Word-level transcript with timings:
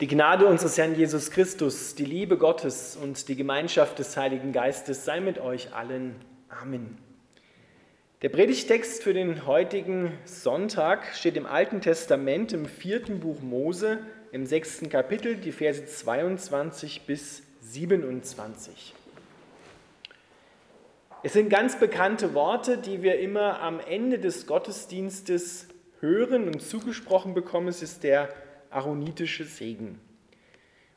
Die 0.00 0.06
Gnade 0.06 0.46
unseres 0.46 0.78
Herrn 0.78 0.94
Jesus 0.94 1.32
Christus, 1.32 1.96
die 1.96 2.04
Liebe 2.04 2.38
Gottes 2.38 2.96
und 2.96 3.26
die 3.26 3.34
Gemeinschaft 3.34 3.98
des 3.98 4.16
Heiligen 4.16 4.52
Geistes 4.52 5.04
sei 5.04 5.18
mit 5.18 5.40
euch 5.40 5.74
allen. 5.74 6.14
Amen. 6.48 6.98
Der 8.22 8.28
Predigtext 8.28 9.02
für 9.02 9.12
den 9.12 9.44
heutigen 9.44 10.12
Sonntag 10.24 11.16
steht 11.16 11.36
im 11.36 11.46
Alten 11.46 11.80
Testament 11.80 12.52
im 12.52 12.66
vierten 12.66 13.18
Buch 13.18 13.40
Mose 13.40 13.98
im 14.30 14.46
sechsten 14.46 14.88
Kapitel, 14.88 15.34
die 15.34 15.50
Verse 15.50 15.84
22 15.84 17.02
bis 17.04 17.42
27. 17.62 18.94
Es 21.24 21.32
sind 21.32 21.50
ganz 21.50 21.76
bekannte 21.76 22.34
Worte, 22.34 22.78
die 22.78 23.02
wir 23.02 23.18
immer 23.18 23.60
am 23.60 23.80
Ende 23.80 24.20
des 24.20 24.46
Gottesdienstes 24.46 25.66
hören 25.98 26.46
und 26.46 26.62
zugesprochen 26.62 27.34
bekommen. 27.34 27.66
Es 27.66 27.82
ist 27.82 28.04
der 28.04 28.28
aaronitische 28.70 29.44
Segen. 29.44 30.00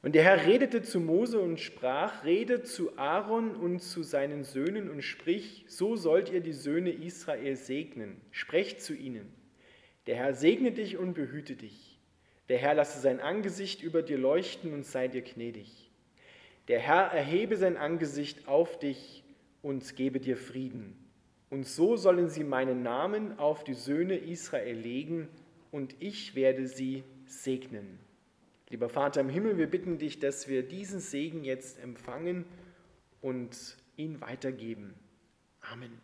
Und 0.03 0.15
der 0.15 0.23
Herr 0.23 0.45
redete 0.47 0.81
zu 0.81 0.99
Mose 0.99 1.39
und 1.39 1.59
sprach, 1.59 2.25
rede 2.25 2.63
zu 2.63 2.97
Aaron 2.97 3.55
und 3.55 3.79
zu 3.81 4.01
seinen 4.01 4.43
Söhnen 4.43 4.89
und 4.89 5.03
sprich, 5.03 5.63
so 5.67 5.95
sollt 5.95 6.31
ihr 6.31 6.41
die 6.41 6.53
Söhne 6.53 6.89
Israel 6.91 7.55
segnen. 7.55 8.19
Sprecht 8.31 8.81
zu 8.81 8.95
ihnen. 8.95 9.31
Der 10.07 10.15
Herr 10.15 10.33
segne 10.33 10.71
dich 10.71 10.97
und 10.97 11.13
behüte 11.13 11.55
dich. 11.55 11.99
Der 12.49 12.57
Herr 12.57 12.73
lasse 12.73 12.99
sein 12.99 13.19
Angesicht 13.19 13.83
über 13.83 14.01
dir 14.01 14.17
leuchten 14.17 14.73
und 14.73 14.85
sei 14.85 15.07
dir 15.07 15.21
gnädig. 15.21 15.91
Der 16.67 16.79
Herr 16.79 17.11
erhebe 17.11 17.55
sein 17.55 17.77
Angesicht 17.77 18.47
auf 18.47 18.79
dich 18.79 19.23
und 19.61 19.95
gebe 19.95 20.19
dir 20.19 20.35
Frieden. 20.35 20.97
Und 21.51 21.67
so 21.67 21.95
sollen 21.95 22.29
sie 22.29 22.43
meinen 22.43 22.81
Namen 22.81 23.37
auf 23.37 23.63
die 23.63 23.73
Söhne 23.73 24.15
Israel 24.15 24.77
legen, 24.77 25.27
und 25.71 25.95
ich 25.99 26.35
werde 26.35 26.67
sie 26.67 27.03
segnen. 27.31 27.99
Lieber 28.69 28.89
Vater 28.89 29.21
im 29.21 29.29
Himmel, 29.29 29.57
wir 29.57 29.67
bitten 29.67 29.97
dich, 29.97 30.19
dass 30.19 30.47
wir 30.47 30.63
diesen 30.63 30.99
Segen 30.99 31.43
jetzt 31.43 31.81
empfangen 31.81 32.45
und 33.21 33.77
ihn 33.97 34.21
weitergeben. 34.21 34.93
Amen. 35.61 35.99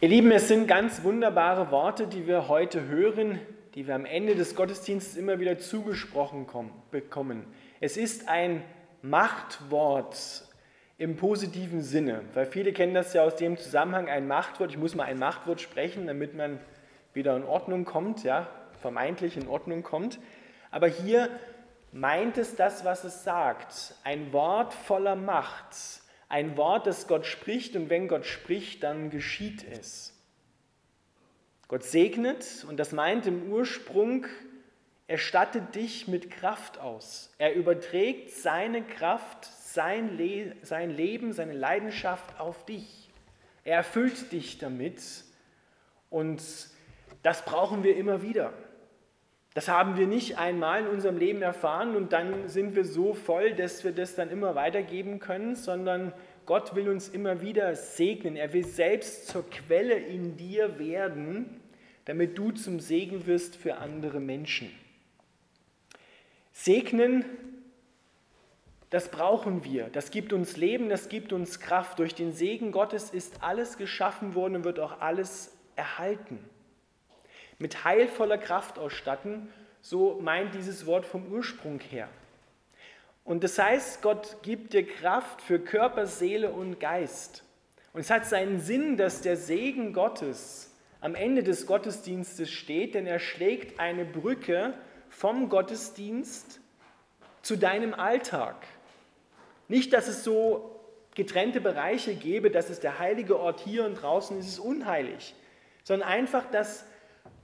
Ihr 0.00 0.08
Lieben, 0.08 0.30
es 0.32 0.48
sind 0.48 0.66
ganz 0.66 1.02
wunderbare 1.02 1.70
Worte, 1.70 2.06
die 2.06 2.26
wir 2.26 2.48
heute 2.48 2.88
hören, 2.88 3.40
die 3.74 3.86
wir 3.86 3.94
am 3.94 4.04
Ende 4.04 4.34
des 4.34 4.54
Gottesdienstes 4.54 5.16
immer 5.16 5.40
wieder 5.40 5.58
zugesprochen 5.58 6.46
bekommen. 6.90 7.46
Es 7.80 7.96
ist 7.96 8.28
ein 8.28 8.62
Machtwort 9.04 10.46
im 10.96 11.16
positiven 11.16 11.82
Sinne, 11.82 12.22
weil 12.32 12.46
viele 12.46 12.72
kennen 12.72 12.94
das 12.94 13.12
ja 13.12 13.22
aus 13.22 13.36
dem 13.36 13.58
Zusammenhang, 13.58 14.08
ein 14.08 14.26
Machtwort, 14.26 14.70
ich 14.70 14.78
muss 14.78 14.94
mal 14.94 15.04
ein 15.04 15.18
Machtwort 15.18 15.60
sprechen, 15.60 16.06
damit 16.06 16.34
man 16.34 16.58
wieder 17.12 17.36
in 17.36 17.44
Ordnung 17.44 17.84
kommt, 17.84 18.24
ja, 18.24 18.48
vermeintlich 18.80 19.36
in 19.36 19.46
Ordnung 19.46 19.82
kommt. 19.82 20.18
Aber 20.70 20.86
hier 20.86 21.28
meint 21.92 22.38
es 22.38 22.56
das, 22.56 22.86
was 22.86 23.04
es 23.04 23.24
sagt, 23.24 23.94
ein 24.04 24.32
Wort 24.32 24.72
voller 24.72 25.16
Macht, 25.16 25.76
ein 26.30 26.56
Wort, 26.56 26.86
das 26.86 27.06
Gott 27.06 27.26
spricht 27.26 27.76
und 27.76 27.90
wenn 27.90 28.08
Gott 28.08 28.24
spricht, 28.24 28.82
dann 28.82 29.10
geschieht 29.10 29.66
es. 29.70 30.18
Gott 31.68 31.82
segnet 31.84 32.64
und 32.70 32.78
das 32.78 32.92
meint 32.92 33.26
im 33.26 33.52
Ursprung 33.52 34.24
er 35.06 35.18
stattet 35.18 35.74
dich 35.74 36.08
mit 36.08 36.30
Kraft 36.30 36.78
aus. 36.78 37.30
Er 37.36 37.54
überträgt 37.54 38.30
seine 38.30 38.82
Kraft, 38.82 39.44
sein, 39.44 40.16
Le 40.16 40.56
sein 40.62 40.90
Leben, 40.90 41.32
seine 41.32 41.52
Leidenschaft 41.52 42.40
auf 42.40 42.64
dich. 42.64 43.10
Er 43.64 43.76
erfüllt 43.76 44.32
dich 44.32 44.58
damit. 44.58 45.02
Und 46.08 46.42
das 47.22 47.44
brauchen 47.44 47.82
wir 47.82 47.96
immer 47.96 48.22
wieder. 48.22 48.52
Das 49.52 49.68
haben 49.68 49.96
wir 49.96 50.06
nicht 50.06 50.38
einmal 50.38 50.80
in 50.80 50.88
unserem 50.88 51.18
Leben 51.18 51.42
erfahren 51.42 51.94
und 51.94 52.12
dann 52.12 52.48
sind 52.48 52.74
wir 52.74 52.84
so 52.84 53.14
voll, 53.14 53.52
dass 53.52 53.84
wir 53.84 53.92
das 53.92 54.16
dann 54.16 54.30
immer 54.30 54.56
weitergeben 54.56 55.20
können, 55.20 55.54
sondern 55.54 56.12
Gott 56.44 56.74
will 56.74 56.88
uns 56.88 57.08
immer 57.08 57.40
wieder 57.40 57.76
segnen. 57.76 58.36
Er 58.36 58.52
will 58.52 58.66
selbst 58.66 59.28
zur 59.28 59.48
Quelle 59.48 59.94
in 59.94 60.36
dir 60.36 60.78
werden, 60.78 61.60
damit 62.04 62.36
du 62.36 62.50
zum 62.50 62.80
Segen 62.80 63.26
wirst 63.26 63.54
für 63.54 63.76
andere 63.76 64.18
Menschen. 64.18 64.70
Segnen, 66.56 67.24
das 68.88 69.10
brauchen 69.10 69.64
wir. 69.64 69.88
Das 69.88 70.12
gibt 70.12 70.32
uns 70.32 70.56
Leben, 70.56 70.88
das 70.88 71.08
gibt 71.08 71.32
uns 71.32 71.58
Kraft. 71.58 71.98
Durch 71.98 72.14
den 72.14 72.32
Segen 72.32 72.70
Gottes 72.70 73.10
ist 73.10 73.42
alles 73.42 73.76
geschaffen 73.76 74.36
worden 74.36 74.56
und 74.56 74.64
wird 74.64 74.78
auch 74.78 75.00
alles 75.00 75.52
erhalten. 75.74 76.38
Mit 77.58 77.84
heilvoller 77.84 78.38
Kraft 78.38 78.78
ausstatten, 78.78 79.48
so 79.80 80.20
meint 80.22 80.54
dieses 80.54 80.86
Wort 80.86 81.04
vom 81.06 81.26
Ursprung 81.26 81.80
her. 81.80 82.08
Und 83.24 83.42
das 83.42 83.58
heißt, 83.58 84.00
Gott 84.00 84.36
gibt 84.42 84.74
dir 84.74 84.86
Kraft 84.86 85.42
für 85.42 85.58
Körper, 85.58 86.06
Seele 86.06 86.50
und 86.50 86.78
Geist. 86.78 87.42
Und 87.92 88.02
es 88.02 88.10
hat 88.10 88.26
seinen 88.26 88.60
Sinn, 88.60 88.96
dass 88.96 89.22
der 89.22 89.36
Segen 89.36 89.92
Gottes 89.92 90.72
am 91.00 91.16
Ende 91.16 91.42
des 91.42 91.66
Gottesdienstes 91.66 92.50
steht, 92.50 92.94
denn 92.94 93.06
er 93.06 93.18
schlägt 93.18 93.80
eine 93.80 94.04
Brücke 94.04 94.74
vom 95.14 95.48
Gottesdienst 95.48 96.60
zu 97.42 97.56
deinem 97.56 97.94
Alltag. 97.94 98.56
Nicht, 99.68 99.92
dass 99.92 100.08
es 100.08 100.24
so 100.24 100.80
getrennte 101.14 101.60
Bereiche 101.60 102.14
gäbe, 102.14 102.50
dass 102.50 102.68
es 102.68 102.80
der 102.80 102.98
heilige 102.98 103.38
Ort 103.38 103.60
hier 103.60 103.84
und 103.84 103.94
draußen 103.94 104.38
ist 104.38 104.48
es 104.48 104.58
unheilig, 104.58 105.34
sondern 105.84 106.08
einfach, 106.08 106.50
dass 106.50 106.84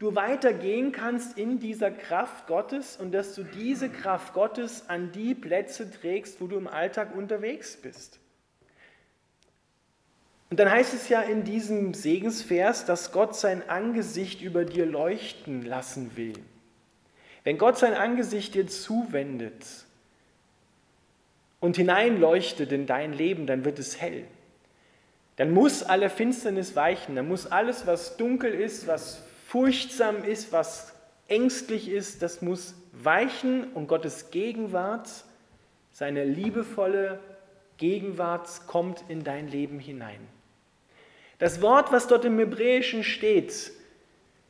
du 0.01 0.17
weitergehen 0.17 0.91
kannst 0.91 1.39
in 1.39 1.61
dieser 1.61 1.93
Kraft 1.93 2.49
Gottes 2.49 2.97
und 2.97 3.13
dass 3.13 3.35
du 3.35 3.45
diese 3.45 3.89
Kraft 3.89 4.35
Gottes 4.35 4.89
an 4.89 5.13
die 5.13 5.35
Plätze 5.35 5.91
trägst, 5.91 6.41
wo 6.41 6.49
du 6.49 6.57
im 6.57 6.67
Alltag 6.67 7.15
unterwegs 7.15 7.77
bist. 7.77 8.19
Und 10.51 10.59
dann 10.59 10.69
heißt 10.69 10.93
es 10.93 11.09
ja 11.09 11.21
in 11.21 11.45
diesem 11.45 11.95
Segensvers, 11.95 12.85
dass 12.85 13.13
Gott 13.13 13.37
sein 13.37 13.69
Angesicht 13.69 14.43
über 14.43 14.65
dir 14.65 14.87
leuchten 14.87 15.63
lassen 15.63 16.17
will. 16.17 16.35
Wenn 17.45 17.59
Gott 17.59 17.79
sein 17.79 17.95
Angesicht 17.95 18.55
dir 18.55 18.67
zuwendet 18.67 19.65
und 21.59 21.77
hineinleuchtet 21.77 22.73
in 22.73 22.87
dein 22.87 23.13
Leben, 23.13 23.47
dann 23.47 23.65
wird 23.65 23.79
es 23.79 24.01
hell. 24.01 24.27
Dann 25.37 25.53
muss 25.53 25.83
alle 25.83 26.11
Finsternis 26.11 26.77
weichen, 26.77 27.17
dann 27.17 27.29
muss 27.29 27.47
alles, 27.47 27.87
was 27.87 28.17
dunkel 28.19 28.53
ist, 28.53 28.87
was 28.87 29.23
furchtsam 29.47 30.23
ist, 30.23 30.53
was 30.53 30.93
ängstlich 31.29 31.89
ist, 31.89 32.23
das 32.23 32.43
muss 32.43 32.75
weichen 32.93 33.73
und 33.73 33.87
Gottes 33.87 34.31
Gegenwart, 34.31 35.09
seine 35.93 36.25
liebevolle 36.25 37.21
Gegenwart 37.79 38.49
kommt 38.67 39.03
in 39.09 39.25
dein 39.25 39.49
Leben 39.49 39.79
hinein. 39.79 40.21
Das 41.39 41.63
Wort, 41.63 41.91
was 41.91 42.07
dort 42.07 42.27
im 42.27 42.39
Hebräischen 42.39 43.03
steht, 43.03 43.73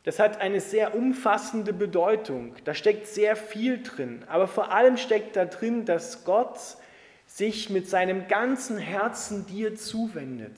das 0.04 0.18
hat 0.18 0.40
eine 0.40 0.60
sehr 0.60 0.94
umfassende 0.94 1.72
Bedeutung. 1.72 2.54
Da 2.64 2.74
steckt 2.74 3.06
sehr 3.06 3.36
viel 3.36 3.82
drin. 3.82 4.24
Aber 4.28 4.48
vor 4.48 4.72
allem 4.72 4.96
steckt 4.96 5.36
da 5.36 5.44
drin, 5.44 5.84
dass 5.84 6.24
Gott 6.24 6.58
sich 7.26 7.70
mit 7.70 7.88
seinem 7.88 8.26
ganzen 8.26 8.78
Herzen 8.78 9.46
dir 9.46 9.76
zuwendet. 9.76 10.56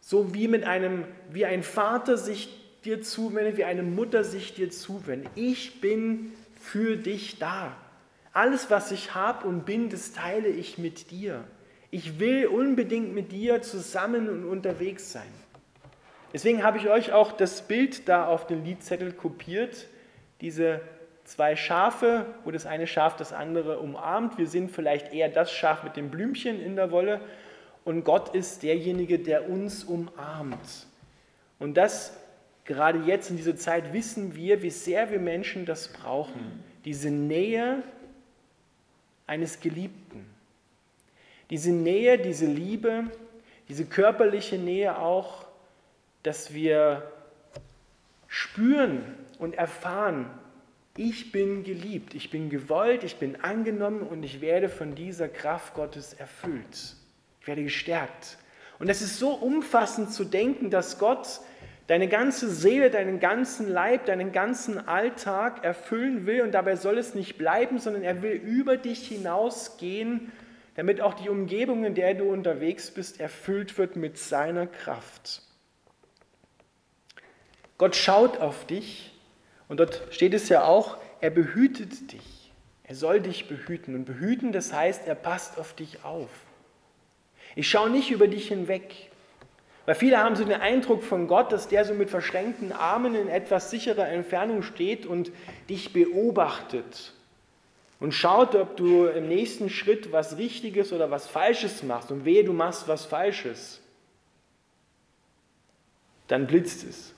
So 0.00 0.34
wie 0.34 0.48
mit 0.48 0.64
einem, 0.64 1.04
wie 1.30 1.44
ein 1.44 1.62
Vater 1.62 2.16
sich 2.16 2.48
dir 2.84 3.02
zuwendet, 3.02 3.58
wie 3.58 3.64
eine 3.64 3.82
Mutter 3.82 4.24
sich 4.24 4.54
dir 4.54 4.70
zuwendet. 4.70 5.30
Ich 5.34 5.82
bin 5.82 6.32
für 6.58 6.96
dich 6.96 7.38
da. 7.38 7.76
Alles, 8.32 8.70
was 8.70 8.92
ich 8.92 9.14
habe 9.14 9.46
und 9.46 9.66
bin, 9.66 9.90
das 9.90 10.12
teile 10.12 10.48
ich 10.48 10.78
mit 10.78 11.10
dir. 11.10 11.44
Ich 11.90 12.18
will 12.18 12.46
unbedingt 12.46 13.14
mit 13.14 13.32
dir 13.32 13.62
zusammen 13.62 14.28
und 14.28 14.44
unterwegs 14.44 15.12
sein. 15.12 15.28
Deswegen 16.32 16.62
habe 16.62 16.78
ich 16.78 16.88
euch 16.88 17.12
auch 17.12 17.32
das 17.32 17.62
Bild 17.62 18.08
da 18.08 18.26
auf 18.26 18.46
den 18.46 18.64
Liedzettel 18.64 19.12
kopiert, 19.12 19.86
diese 20.40 20.80
zwei 21.24 21.56
Schafe, 21.56 22.26
wo 22.44 22.50
das 22.50 22.66
eine 22.66 22.86
Schaf 22.86 23.16
das 23.16 23.32
andere 23.32 23.78
umarmt. 23.78 24.38
Wir 24.38 24.46
sind 24.46 24.70
vielleicht 24.70 25.12
eher 25.12 25.28
das 25.28 25.52
Schaf 25.52 25.82
mit 25.84 25.96
dem 25.96 26.10
Blümchen 26.10 26.60
in 26.60 26.76
der 26.76 26.90
Wolle 26.90 27.20
und 27.84 28.04
Gott 28.04 28.34
ist 28.34 28.62
derjenige, 28.62 29.18
der 29.18 29.48
uns 29.48 29.84
umarmt. 29.84 30.86
Und 31.58 31.76
das 31.76 32.12
gerade 32.64 33.00
jetzt 33.00 33.30
in 33.30 33.36
dieser 33.36 33.56
Zeit 33.56 33.92
wissen 33.92 34.36
wir, 34.36 34.62
wie 34.62 34.70
sehr 34.70 35.10
wir 35.10 35.18
Menschen 35.18 35.64
das 35.64 35.88
brauchen. 35.88 36.62
Diese 36.84 37.10
Nähe 37.10 37.82
eines 39.26 39.60
Geliebten. 39.60 40.26
Diese 41.50 41.72
Nähe, 41.72 42.18
diese 42.18 42.46
Liebe, 42.46 43.04
diese 43.68 43.86
körperliche 43.86 44.58
Nähe 44.58 44.98
auch, 44.98 45.47
dass 46.22 46.52
wir 46.52 47.10
spüren 48.26 49.02
und 49.38 49.54
erfahren, 49.54 50.30
ich 50.96 51.30
bin 51.30 51.62
geliebt, 51.62 52.14
ich 52.14 52.30
bin 52.30 52.50
gewollt, 52.50 53.04
ich 53.04 53.16
bin 53.16 53.40
angenommen 53.42 54.02
und 54.02 54.24
ich 54.24 54.40
werde 54.40 54.68
von 54.68 54.94
dieser 54.94 55.28
Kraft 55.28 55.74
Gottes 55.74 56.12
erfüllt. 56.12 56.96
Ich 57.40 57.46
werde 57.46 57.62
gestärkt. 57.62 58.36
Und 58.78 58.88
es 58.88 59.00
ist 59.00 59.18
so 59.18 59.30
umfassend 59.30 60.12
zu 60.12 60.24
denken, 60.24 60.70
dass 60.70 60.98
Gott 60.98 61.40
deine 61.88 62.08
ganze 62.08 62.50
Seele, 62.50 62.90
deinen 62.90 63.18
ganzen 63.18 63.68
Leib, 63.68 64.06
deinen 64.06 64.30
ganzen 64.32 64.86
Alltag 64.86 65.64
erfüllen 65.64 66.26
will. 66.26 66.42
Und 66.42 66.52
dabei 66.52 66.76
soll 66.76 66.98
es 66.98 67.14
nicht 67.14 67.38
bleiben, 67.38 67.78
sondern 67.78 68.02
er 68.02 68.22
will 68.22 68.32
über 68.32 68.76
dich 68.76 69.08
hinausgehen, 69.08 70.30
damit 70.76 71.00
auch 71.00 71.14
die 71.14 71.28
Umgebung, 71.28 71.84
in 71.84 71.94
der 71.94 72.14
du 72.14 72.24
unterwegs 72.30 72.90
bist, 72.90 73.20
erfüllt 73.20 73.78
wird 73.78 73.96
mit 73.96 74.18
seiner 74.18 74.66
Kraft. 74.66 75.42
Gott 77.78 77.96
schaut 77.96 78.38
auf 78.38 78.66
dich 78.66 79.12
und 79.68 79.78
dort 79.80 80.02
steht 80.10 80.34
es 80.34 80.48
ja 80.48 80.64
auch, 80.64 80.98
er 81.20 81.30
behütet 81.30 82.12
dich. 82.12 82.52
Er 82.84 82.94
soll 82.94 83.20
dich 83.20 83.48
behüten. 83.48 83.94
Und 83.94 84.04
behüten, 84.04 84.52
das 84.52 84.72
heißt, 84.72 85.06
er 85.06 85.14
passt 85.14 85.58
auf 85.58 85.74
dich 85.74 86.04
auf. 86.04 86.30
Ich 87.54 87.68
schaue 87.68 87.90
nicht 87.90 88.10
über 88.10 88.28
dich 88.28 88.48
hinweg. 88.48 89.10
Weil 89.84 89.94
viele 89.94 90.18
haben 90.18 90.36
so 90.36 90.44
den 90.44 90.60
Eindruck 90.60 91.02
von 91.02 91.28
Gott, 91.28 91.52
dass 91.52 91.68
der 91.68 91.84
so 91.84 91.94
mit 91.94 92.10
verschränkten 92.10 92.72
Armen 92.72 93.14
in 93.14 93.28
etwas 93.28 93.70
sicherer 93.70 94.08
Entfernung 94.08 94.62
steht 94.62 95.06
und 95.06 95.30
dich 95.68 95.92
beobachtet 95.92 97.14
und 98.00 98.12
schaut, 98.12 98.54
ob 98.54 98.76
du 98.76 99.06
im 99.06 99.28
nächsten 99.28 99.70
Schritt 99.70 100.12
was 100.12 100.36
Richtiges 100.36 100.92
oder 100.92 101.10
was 101.10 101.26
Falsches 101.26 101.82
machst. 101.82 102.10
Und 102.10 102.24
wehe, 102.24 102.44
du 102.44 102.52
machst 102.52 102.86
was 102.86 103.06
Falsches. 103.06 103.80
Dann 106.28 106.46
blitzt 106.46 106.84
es. 106.84 107.14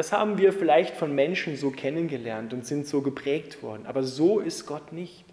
Das 0.00 0.12
haben 0.12 0.38
wir 0.38 0.54
vielleicht 0.54 0.96
von 0.96 1.14
Menschen 1.14 1.58
so 1.58 1.70
kennengelernt 1.70 2.54
und 2.54 2.64
sind 2.64 2.86
so 2.86 3.02
geprägt 3.02 3.62
worden. 3.62 3.84
Aber 3.84 4.02
so 4.02 4.40
ist 4.40 4.64
Gott 4.64 4.92
nicht 4.92 5.26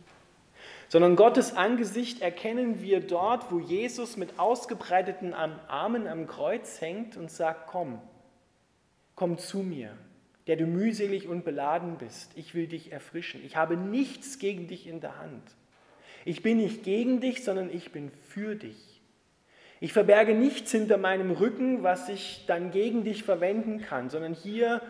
sondern 0.90 1.16
Gottes 1.16 1.56
Angesicht 1.56 2.22
erkennen 2.22 2.82
wir 2.82 3.02
dort, 3.02 3.52
wo 3.52 3.60
Jesus 3.60 4.18
mit 4.18 4.40
ausgebreiteten 4.40 5.34
Armen 5.34 6.08
am 6.08 6.28
Kreuz 6.28 6.80
hängt 6.80 7.18
und 7.18 7.30
sagt, 7.30 7.68
komm, 7.68 8.02
komm 9.16 9.38
zu 9.38 9.60
mir, 9.60 9.98
der 10.48 10.56
du 10.56 10.66
mühselig 10.66 11.28
und 11.28 11.44
beladen 11.44 11.98
bist. 11.98 12.32
Ich 12.36 12.56
will 12.56 12.68
dich 12.68 12.92
erfrischen. 12.92 13.44
Ich 13.46 13.58
habe 13.58 13.76
nichts 13.76 14.40
gegen 14.40 14.68
dich 14.68 14.88
in 14.88 15.02
der 15.02 15.18
Hand. 15.18 15.44
Ich 16.24 16.42
bin 16.42 16.58
nicht 16.58 16.84
gegen 16.84 17.20
dich, 17.20 17.44
sondern 17.44 17.70
ich 17.70 17.92
bin 17.92 18.12
für 18.30 18.56
dich. 18.56 18.97
Ich 19.80 19.94
verberge 19.94 20.34
nichts 20.34 20.72
hinter 20.72 20.98
meinem 20.98 21.32
Rücken, 21.32 21.84
was 21.84 22.10
ich 22.10 22.46
dann 22.48 22.72
gegen 22.72 23.04
dich 23.04 23.24
verwenden 23.24 23.82
kann, 23.82 24.10
sondern 24.10 24.34
hier 24.34 24.82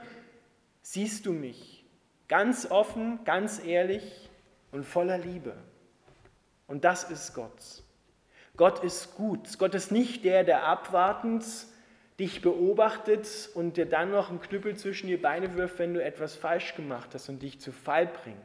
siehst 0.82 1.26
du 1.26 1.34
mich 1.34 1.86
ganz 2.28 2.70
offen, 2.70 3.20
ganz 3.26 3.64
ehrlich 3.64 4.30
und 4.72 4.86
voller 4.86 5.18
Liebe. 5.18 5.54
Und 6.68 6.84
das 6.84 7.10
ist 7.10 7.34
Gott. 7.34 7.84
Gott 8.56 8.84
ist 8.84 9.16
gut. 9.16 9.60
Gott 9.60 9.76
ist 9.76 9.92
nicht 9.92 10.24
der, 10.26 10.44
der 10.44 10.64
abwartend 10.64 11.46
dich 12.20 12.42
beobachtet 12.42 13.50
und 13.54 13.78
dir 13.78 13.86
dann 13.86 14.12
noch 14.12 14.30
einen 14.30 14.42
Knüppel 14.42 14.76
zwischen 14.76 15.08
die 15.08 15.18
Beine 15.18 15.56
wirft, 15.56 15.78
wenn 15.78 15.94
du 15.94 16.04
etwas 16.04 16.36
falsch 16.36 16.76
gemacht 16.76 17.12
hast 17.14 17.30
und 17.30 17.44
dich 17.44 17.60
zu 17.60 17.72
Fall 17.72 18.08
bringt. 18.08 18.38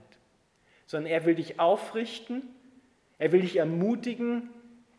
Sondern 0.86 1.10
er 1.10 1.24
will 1.24 1.34
dich 1.34 1.58
aufrichten, 1.58 2.42
er 3.18 3.32
will 3.32 3.40
dich 3.40 3.56
ermutigen, 3.56 4.50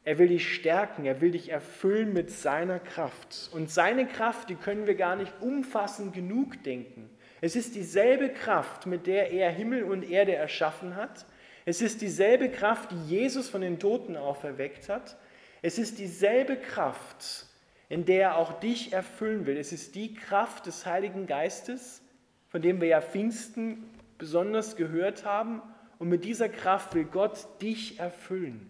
er 0.06 0.20
will 0.20 0.28
dich 0.28 0.54
stärken, 0.54 1.06
er 1.06 1.22
will 1.22 1.32
dich 1.32 1.50
erfüllen 1.50 2.12
mit 2.12 2.30
seiner 2.30 2.80
Kraft. 2.80 3.50
Und 3.54 3.70
seine 3.70 4.06
Kraft, 4.06 4.50
die 4.50 4.56
können 4.56 4.86
wir 4.86 4.96
gar 4.96 5.16
nicht 5.16 5.32
umfassend 5.40 6.14
genug 6.14 6.62
denken. 6.64 7.10
Es 7.40 7.56
ist 7.56 7.76
dieselbe 7.76 8.30
Kraft, 8.30 8.86
mit 8.86 9.08
der 9.08 9.32
er 9.32 9.50
Himmel 9.52 9.84
und 9.84 10.10
Erde 10.10 10.36
erschaffen 10.36 10.96
hat. 10.96 11.26
Es 11.66 11.82
ist 11.82 12.02
dieselbe 12.02 12.50
Kraft, 12.50 12.92
die 12.92 13.16
Jesus 13.16 13.50
von 13.50 13.62
den 13.62 13.80
Toten 13.80 14.18
auferweckt 14.18 14.90
hat. 14.90 15.18
Es 15.62 15.78
ist 15.78 16.00
dieselbe 16.00 16.58
Kraft, 16.58 17.46
in 17.88 18.04
der 18.06 18.22
er 18.22 18.38
auch 18.38 18.60
dich 18.60 18.92
erfüllen 18.92 19.46
will. 19.46 19.58
Es 19.58 19.72
ist 19.72 19.96
die 19.96 20.14
Kraft 20.14 20.66
des 20.66 20.86
Heiligen 20.86 21.28
Geistes, 21.28 22.02
von 22.50 22.62
dem 22.62 22.82
wir 22.82 22.90
ja 22.90 23.02
Pfingsten 23.02 23.90
besonders 24.18 24.76
gehört 24.76 25.24
haben. 25.24 25.62
Und 26.00 26.10
mit 26.10 26.26
dieser 26.26 26.50
Kraft 26.50 26.96
will 26.96 27.06
Gott 27.06 27.48
dich 27.62 28.00
erfüllen. 28.00 28.70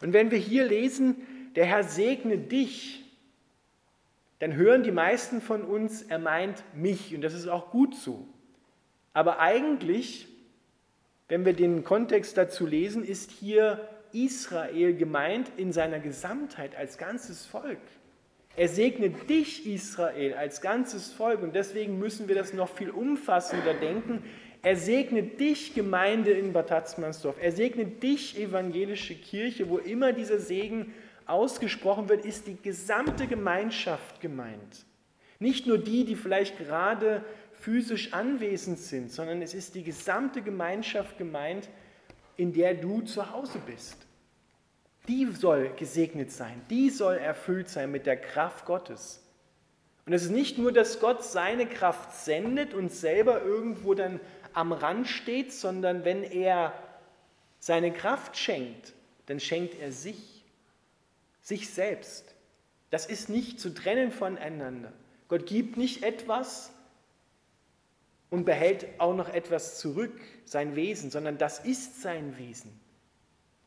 Und 0.00 0.12
wenn 0.12 0.30
wir 0.30 0.38
hier 0.38 0.64
lesen, 0.64 1.16
der 1.56 1.66
Herr 1.66 1.84
segne 1.84 2.38
dich, 2.38 3.04
dann 4.38 4.54
hören 4.54 4.82
die 4.82 4.92
meisten 4.92 5.40
von 5.40 5.62
uns, 5.62 6.02
er 6.02 6.18
meint 6.18 6.62
mich. 6.74 7.14
Und 7.14 7.20
das 7.20 7.34
ist 7.34 7.48
auch 7.48 7.70
gut 7.70 7.94
so. 7.94 8.26
Aber 9.12 9.40
eigentlich 9.40 10.28
wenn 11.30 11.44
wir 11.44 11.52
den 11.52 11.84
Kontext 11.84 12.36
dazu 12.36 12.66
lesen, 12.66 13.04
ist 13.04 13.30
hier 13.30 13.88
Israel 14.12 14.94
gemeint 14.96 15.52
in 15.56 15.72
seiner 15.72 16.00
Gesamtheit 16.00 16.76
als 16.76 16.98
ganzes 16.98 17.46
Volk. 17.46 17.78
Er 18.56 18.66
segnet 18.66 19.30
dich, 19.30 19.64
Israel, 19.64 20.34
als 20.34 20.60
ganzes 20.60 21.12
Volk 21.12 21.40
und 21.40 21.54
deswegen 21.54 22.00
müssen 22.00 22.26
wir 22.26 22.34
das 22.34 22.52
noch 22.52 22.68
viel 22.68 22.90
umfassender 22.90 23.74
denken. 23.74 24.24
Er 24.62 24.76
segnet 24.76 25.40
dich, 25.40 25.74
Gemeinde 25.74 26.32
in 26.32 26.52
Bad 26.52 26.68
Tatzmannsdorf. 26.68 27.36
Er 27.40 27.52
segnet 27.52 28.02
dich, 28.02 28.38
evangelische 28.38 29.14
Kirche, 29.14 29.68
wo 29.70 29.78
immer 29.78 30.12
dieser 30.12 30.38
Segen 30.38 30.92
ausgesprochen 31.26 32.08
wird, 32.08 32.26
ist 32.26 32.46
die 32.46 32.60
gesamte 32.60 33.26
Gemeinschaft 33.26 34.20
gemeint. 34.20 34.84
Nicht 35.38 35.66
nur 35.66 35.78
die, 35.78 36.04
die 36.04 36.16
vielleicht 36.16 36.58
gerade 36.58 37.24
physisch 37.52 38.12
anwesend 38.12 38.78
sind, 38.78 39.10
sondern 39.10 39.40
es 39.40 39.54
ist 39.54 39.74
die 39.74 39.82
gesamte 39.82 40.42
Gemeinschaft 40.42 41.16
gemeint, 41.16 41.68
in 42.36 42.52
der 42.52 42.74
du 42.74 43.00
zu 43.02 43.32
Hause 43.32 43.58
bist. 43.64 43.96
Die 45.08 45.26
soll 45.32 45.70
gesegnet 45.76 46.30
sein, 46.30 46.60
die 46.68 46.90
soll 46.90 47.16
erfüllt 47.16 47.70
sein 47.70 47.90
mit 47.90 48.04
der 48.04 48.16
Kraft 48.16 48.66
Gottes. 48.66 49.22
Und 50.06 50.12
es 50.12 50.24
ist 50.24 50.30
nicht 50.30 50.58
nur, 50.58 50.72
dass 50.72 51.00
Gott 51.00 51.24
seine 51.24 51.66
Kraft 51.66 52.14
sendet 52.14 52.74
und 52.74 52.90
selber 52.90 53.42
irgendwo 53.42 53.94
dann 53.94 54.20
am 54.54 54.72
Rand 54.72 55.08
steht, 55.08 55.52
sondern 55.52 56.04
wenn 56.04 56.22
er 56.22 56.72
seine 57.58 57.92
Kraft 57.92 58.36
schenkt, 58.36 58.94
dann 59.26 59.40
schenkt 59.40 59.78
er 59.80 59.92
sich, 59.92 60.44
sich 61.42 61.70
selbst. 61.70 62.34
Das 62.90 63.06
ist 63.06 63.28
nicht 63.28 63.60
zu 63.60 63.74
trennen 63.74 64.10
voneinander. 64.10 64.92
Gott 65.28 65.46
gibt 65.46 65.76
nicht 65.76 66.02
etwas, 66.02 66.72
und 68.30 68.44
behält 68.44 68.86
auch 68.98 69.14
noch 69.14 69.28
etwas 69.28 69.78
zurück, 69.78 70.18
sein 70.44 70.76
Wesen, 70.76 71.10
sondern 71.10 71.36
das 71.36 71.58
ist 71.58 72.00
sein 72.00 72.38
Wesen. 72.38 72.70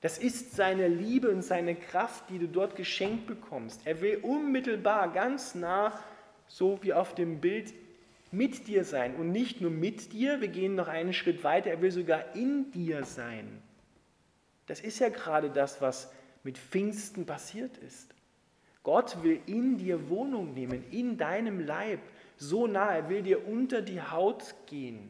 Das 0.01 0.17
ist 0.17 0.55
seine 0.55 0.87
Liebe 0.87 1.29
und 1.29 1.43
seine 1.43 1.75
Kraft, 1.75 2.29
die 2.29 2.39
du 2.39 2.47
dort 2.47 2.75
geschenkt 2.75 3.27
bekommst. 3.27 3.81
Er 3.85 4.01
will 4.01 4.17
unmittelbar, 4.21 5.11
ganz 5.13 5.55
nah, 5.55 5.97
so 6.47 6.79
wie 6.81 6.93
auf 6.93 7.15
dem 7.15 7.39
Bild, 7.39 7.73
mit 8.33 8.67
dir 8.67 8.83
sein. 8.83 9.15
Und 9.15 9.31
nicht 9.31 9.61
nur 9.61 9.71
mit 9.71 10.13
dir, 10.13 10.41
wir 10.41 10.47
gehen 10.47 10.75
noch 10.75 10.87
einen 10.87 11.13
Schritt 11.13 11.43
weiter, 11.43 11.69
er 11.69 11.81
will 11.81 11.91
sogar 11.91 12.35
in 12.35 12.71
dir 12.71 13.05
sein. 13.05 13.61
Das 14.67 14.79
ist 14.79 14.99
ja 14.99 15.09
gerade 15.09 15.49
das, 15.49 15.81
was 15.81 16.11
mit 16.43 16.57
Pfingsten 16.57 17.25
passiert 17.25 17.77
ist. 17.77 18.13
Gott 18.83 19.23
will 19.23 19.39
in 19.45 19.77
dir 19.77 20.09
Wohnung 20.09 20.53
nehmen, 20.53 20.83
in 20.91 21.17
deinem 21.17 21.59
Leib 21.65 21.99
so 22.37 22.67
nah, 22.67 22.95
er 22.95 23.09
will 23.09 23.21
dir 23.21 23.47
unter 23.47 23.81
die 23.81 24.01
Haut 24.01 24.55
gehen, 24.65 25.09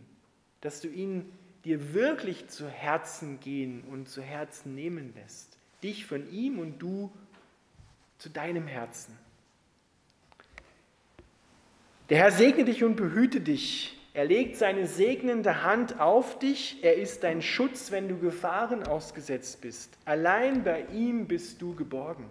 dass 0.62 0.82
du 0.82 0.88
ihn 0.88 1.32
dir 1.66 1.94
wirklich 1.94 2.48
zu 2.50 2.68
Herzen 2.68 3.40
gehen 3.40 3.84
und 3.90 4.10
zu 4.10 4.22
Herzen 4.22 4.76
nehmen 4.76 5.14
lässt. 5.16 5.58
Dich 5.82 6.06
von 6.06 6.32
ihm 6.32 6.60
und 6.60 6.80
du 6.80 7.12
zu 8.18 8.30
deinem 8.30 8.68
Herzen. 8.68 9.18
Der 12.14 12.20
Herr 12.20 12.32
segne 12.32 12.64
dich 12.64 12.84
und 12.84 12.96
behüte 12.96 13.42
dich. 13.42 13.98
Er 14.14 14.26
legt 14.26 14.58
seine 14.58 14.86
segnende 14.86 15.64
Hand 15.64 16.00
auf 16.00 16.38
dich. 16.38 16.78
Er 16.84 16.96
ist 16.96 17.24
dein 17.24 17.42
Schutz, 17.42 17.90
wenn 17.90 18.08
du 18.08 18.20
Gefahren 18.20 18.84
ausgesetzt 18.84 19.62
bist. 19.62 19.98
Allein 20.06 20.64
bei 20.64 20.86
ihm 20.94 21.26
bist 21.26 21.60
du 21.60 21.74
geborgen. 21.74 22.26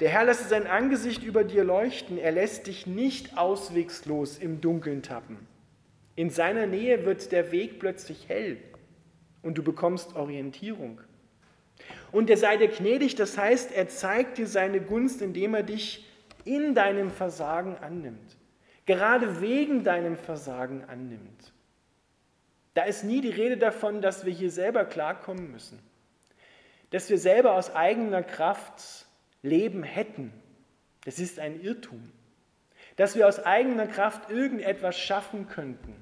Der 0.00 0.08
Herr 0.08 0.24
lässt 0.24 0.48
sein 0.48 0.66
Angesicht 0.66 1.22
über 1.22 1.44
dir 1.44 1.62
leuchten, 1.62 2.18
er 2.18 2.32
lässt 2.32 2.66
dich 2.66 2.88
nicht 2.88 3.38
auswegslos 3.38 4.38
im 4.38 4.60
Dunkeln 4.60 5.04
tappen. 5.04 5.38
In 6.16 6.28
seiner 6.28 6.66
Nähe 6.66 7.06
wird 7.06 7.30
der 7.30 7.52
Weg 7.52 7.78
plötzlich 7.78 8.28
hell 8.28 8.56
und 9.44 9.56
du 9.56 9.62
bekommst 9.62 10.16
Orientierung. 10.16 11.00
Und 12.10 12.28
er 12.28 12.38
sei 12.38 12.56
dir 12.56 12.66
gnädig, 12.66 13.14
das 13.14 13.38
heißt, 13.38 13.70
er 13.70 13.88
zeigt 13.88 14.38
dir 14.38 14.48
seine 14.48 14.80
Gunst, 14.80 15.22
indem 15.22 15.54
er 15.54 15.62
dich 15.62 16.04
in 16.44 16.74
deinem 16.74 17.12
Versagen 17.12 17.76
annimmt, 17.76 18.36
gerade 18.90 19.40
wegen 19.40 19.84
deinem 19.84 20.16
Versagen 20.16 20.82
annimmt. 20.88 21.52
Da 22.74 22.82
ist 22.82 23.04
nie 23.04 23.20
die 23.20 23.30
Rede 23.30 23.56
davon, 23.56 24.02
dass 24.02 24.24
wir 24.24 24.32
hier 24.32 24.50
selber 24.50 24.84
klarkommen 24.84 25.52
müssen, 25.52 25.78
dass 26.90 27.08
wir 27.08 27.18
selber 27.18 27.54
aus 27.54 27.72
eigener 27.72 28.24
Kraft 28.24 29.06
Leben 29.42 29.84
hätten. 29.84 30.32
Das 31.04 31.20
ist 31.20 31.38
ein 31.38 31.60
Irrtum. 31.60 32.10
Dass 32.96 33.14
wir 33.14 33.28
aus 33.28 33.38
eigener 33.38 33.86
Kraft 33.86 34.28
irgendetwas 34.28 34.98
schaffen 34.98 35.46
könnten, 35.46 35.94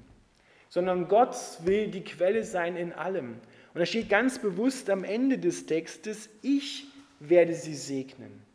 sondern 0.67 1.07
Gott 1.07 1.35
will 1.63 1.89
die 1.89 2.03
Quelle 2.03 2.43
sein 2.43 2.75
in 2.75 2.91
allem. 2.91 3.35
Und 3.73 3.79
da 3.79 3.85
steht 3.85 4.09
ganz 4.09 4.39
bewusst 4.39 4.89
am 4.89 5.03
Ende 5.03 5.37
des 5.37 5.67
Textes, 5.67 6.27
ich 6.41 6.87
werde 7.19 7.53
sie 7.53 7.75
segnen. 7.75 8.48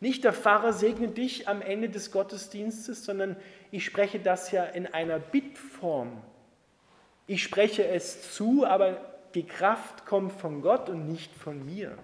Nicht 0.00 0.24
der 0.24 0.32
Pfarrer 0.32 0.72
segnet 0.72 1.16
dich 1.16 1.48
am 1.48 1.62
Ende 1.62 1.88
des 1.88 2.10
Gottesdienstes, 2.10 3.04
sondern 3.04 3.36
ich 3.70 3.84
spreche 3.84 4.18
das 4.18 4.50
ja 4.50 4.64
in 4.64 4.86
einer 4.86 5.18
Bittform. 5.18 6.22
Ich 7.26 7.42
spreche 7.42 7.86
es 7.86 8.34
zu, 8.34 8.66
aber 8.66 9.00
die 9.34 9.46
Kraft 9.46 10.06
kommt 10.06 10.32
von 10.32 10.60
Gott 10.60 10.88
und 10.88 11.08
nicht 11.08 11.32
von 11.34 11.64
mir. 11.64 11.96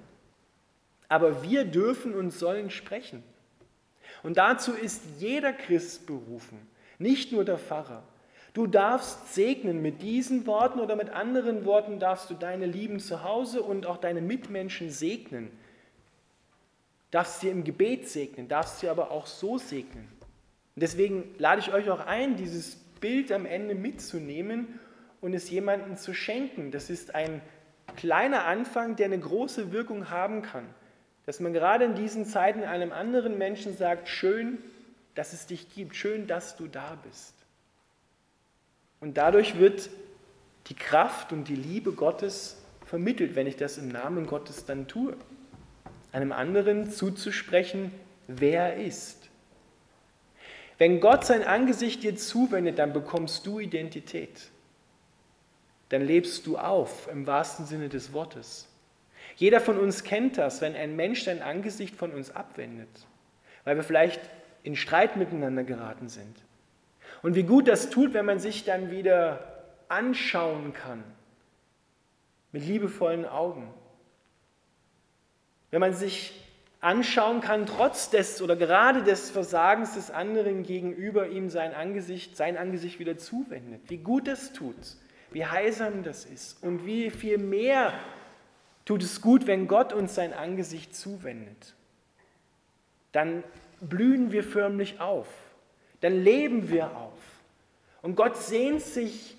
Aber 1.09 1.43
wir 1.43 1.65
dürfen 1.65 2.15
und 2.15 2.31
sollen 2.31 2.71
sprechen. 2.71 3.23
Und 4.23 4.39
dazu 4.39 4.73
ist 4.73 5.03
jeder 5.19 5.53
Christ 5.53 6.07
berufen, 6.07 6.67
nicht 6.99 7.33
nur 7.33 7.45
der 7.45 7.59
Pfarrer. 7.59 8.03
Du 8.55 8.67
darfst 8.67 9.35
segnen 9.35 9.81
mit 9.81 10.03
diesen 10.03 10.47
Worten 10.47 10.81
oder 10.81 10.97
mit 10.97 11.11
anderen 11.11 11.65
Worten 11.65 11.99
darfst 11.99 12.29
du 12.31 12.35
deine 12.35 12.67
Lieben 12.67 13.01
zu 13.01 13.23
Hause 13.23 13.63
und 13.63 13.87
auch 13.87 13.97
deine 13.97 14.21
Mitmenschen 14.21 14.91
segnen 14.91 15.51
darfst 17.13 17.41
sie 17.41 17.51
im 17.51 17.63
Gebet 17.63 18.09
segnen, 18.09 18.49
darfst 18.49 18.81
sie 18.81 18.89
aber 18.89 19.13
auch 19.13 19.27
so 19.27 19.59
segnen. 19.59 20.09
Und 20.75 20.83
deswegen 20.83 21.35
lade 21.39 21.61
ich 21.61 21.73
euch 21.73 21.89
auch 21.91 22.01
ein, 22.01 22.37
dieses 22.37 22.77
Bild 23.01 23.31
am 23.31 23.47
Ende 23.47 23.77
mitzunehmen 23.77 24.81
und 25.21 25.35
es 25.35 25.51
jemandem 25.51 25.97
zu 25.97 26.15
schenken. 26.15 26.71
Das 26.73 26.91
ist 26.91 27.15
ein 27.15 27.43
kleiner 27.97 28.47
Anfang, 28.47 28.97
der 28.97 29.07
eine 29.07 29.19
große 29.19 29.73
Wirkung 29.73 30.09
haben 30.11 30.43
kann. 30.43 30.65
Dass 31.27 31.39
man 31.39 31.53
gerade 31.53 31.85
in 31.85 31.95
diesen 31.95 32.25
Zeiten 32.25 32.65
einem 32.65 32.93
anderen 32.93 33.39
Menschen 33.39 33.77
sagt, 33.77 34.09
schön, 34.09 34.59
dass 35.15 35.35
es 35.35 35.47
dich 35.47 35.73
gibt, 35.73 35.95
schön, 35.95 36.27
dass 36.27 36.57
du 36.57 36.67
da 36.67 36.99
bist. 37.05 37.35
Und 39.01 39.19
dadurch 39.19 39.59
wird 39.59 39.91
die 40.69 40.75
Kraft 40.75 41.33
und 41.33 41.49
die 41.49 41.57
Liebe 41.57 41.93
Gottes 41.93 42.57
vermittelt, 42.87 43.37
wenn 43.37 43.47
ich 43.47 43.57
das 43.57 43.77
im 43.77 43.89
Namen 43.89 44.27
Gottes 44.27 44.65
dann 44.65 44.89
tue 44.89 45.15
einem 46.13 46.33
anderen 46.33 46.91
zuzusprechen, 46.91 47.93
wer 48.29 48.75
er 48.75 48.85
ist. 48.85 49.31
Wenn 50.79 51.01
Gott 51.01 51.25
sein 51.25 51.45
Angesicht 51.45 52.03
dir 52.03 52.17
zuwendet, 52.17 52.79
dann 52.79 52.93
bekommst 52.93 53.47
du 53.47 53.61
Identität. 53.61 54.51
Dann 55.89 56.03
lebst 56.03 56.47
du 56.47 56.59
auf 56.59 57.09
im 57.11 57.27
wahrsten 57.27 57.67
Sinne 57.67 57.89
des 57.89 58.13
Wortes. 58.13 58.69
Jeder 59.37 59.61
von 59.61 59.79
uns 59.79 60.05
kennt 60.05 60.39
das, 60.39 60.61
wenn 60.61 60.75
ein 60.75 60.97
Mensch 60.97 61.25
sein 61.25 61.43
Angesicht 61.43 61.97
von 61.97 62.13
uns 62.13 62.35
abwendet, 62.35 62.89
weil 63.65 63.77
wir 63.77 63.83
vielleicht 63.83 64.21
in 64.63 64.77
Streit 64.77 65.17
miteinander 65.17 65.65
geraten 65.65 66.09
sind. 66.09 66.37
Und 67.23 67.35
wie 67.35 67.43
gut 67.45 67.69
das 67.69 67.91
tut, 67.91 68.15
wenn 68.15 68.27
man 68.27 68.39
sich 68.39 68.65
dann 68.65 68.91
wieder 68.91 69.65
anschauen 69.89 70.73
kann 70.73 71.03
mit 72.51 72.67
liebevollen 72.67 73.27
Augen 73.27 73.73
wenn 75.73 75.81
man 75.81 75.95
sich 75.95 76.33
anschauen 76.81 77.41
kann, 77.41 77.67
trotz 77.67 78.11
des 78.11 78.43
oder 78.43 78.57
gerade 78.57 79.03
des 79.03 79.31
Versagens 79.31 79.95
des 79.95 80.11
anderen 80.11 80.63
gegenüber 80.63 81.29
ihm 81.29 81.49
sein 81.49 81.75
Angesicht, 81.75 82.37
sein 82.37 82.57
Angesicht 82.57 82.99
wieder 82.99 83.17
zuwendet. 83.17 83.81
Wie 83.89 83.97
gut 83.97 84.29
das 84.29 84.53
tut, 84.53 84.77
wie 85.31 85.47
heilsam 85.47 86.03
das 86.05 86.27
ist 86.27 86.63
und 86.63 86.87
wie 86.87 87.11
viel 87.11 87.39
mehr 87.39 87.93
tut 88.85 89.03
es 89.03 89.21
gut, 89.21 89.47
wenn 89.47 89.67
Gott 89.67 89.93
uns 89.93 90.15
sein 90.15 90.35
Angesicht 90.35 90.95
zuwendet. 90.95 91.75
Dann 93.13 93.43
blühen 93.81 94.31
wir 94.31 94.45
förmlich 94.45 95.01
auf, 95.01 95.29
dann 96.01 96.23
leben 96.23 96.69
wir 96.69 96.97
auf. 96.97 97.19
Und 98.03 98.17
Gott 98.17 98.37
sehnt 98.37 98.83
sich 98.83 99.37